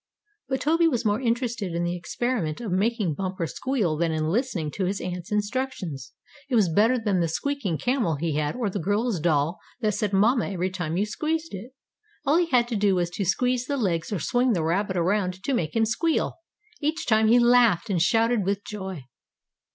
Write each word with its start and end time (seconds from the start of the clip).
But 0.47 0.61
Toby 0.61 0.87
was 0.87 1.05
more 1.05 1.21
interested 1.21 1.73
in 1.75 1.83
the 1.83 1.95
experiment 1.95 2.59
of 2.59 2.71
making 2.71 3.13
Bumper 3.13 3.45
squeal 3.45 3.95
than 3.97 4.11
in 4.11 4.29
listening 4.29 4.71
to 4.71 4.85
his 4.85 4.99
aunt's 4.99 5.31
instructions. 5.31 6.13
It 6.49 6.55
was 6.55 6.73
better 6.73 6.97
than 6.97 7.19
the 7.19 7.27
squeaking 7.27 7.77
camel 7.77 8.15
he 8.15 8.33
had 8.33 8.55
or 8.55 8.67
the 8.67 8.79
girl's 8.79 9.19
doll 9.19 9.59
that 9.81 9.91
said 9.93 10.11
mamma 10.11 10.49
every 10.49 10.71
time 10.71 10.97
you 10.97 11.05
squeezed 11.05 11.53
it. 11.53 11.73
All 12.25 12.37
he 12.37 12.47
had 12.47 12.67
to 12.69 12.75
do 12.75 12.95
was 12.95 13.11
to 13.11 13.25
squeeze 13.25 13.67
the 13.67 13.77
legs 13.77 14.11
or 14.11 14.17
swing 14.17 14.53
the 14.53 14.63
rabbit 14.63 14.97
around 14.97 15.43
to 15.43 15.53
make 15.53 15.75
him 15.75 15.85
squeal. 15.85 16.33
Each 16.79 17.05
time 17.05 17.27
he 17.27 17.37
laughed 17.37 17.91
and 17.91 18.01
shouted 18.01 18.43
with 18.43 18.63
joy. 18.63 19.03